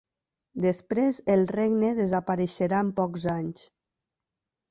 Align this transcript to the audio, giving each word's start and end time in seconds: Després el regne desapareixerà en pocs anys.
Després 0.63 1.17
el 1.33 1.43
regne 1.51 1.91
desapareixerà 1.99 2.79
en 2.85 2.89
pocs 3.01 3.27
anys. 3.35 3.67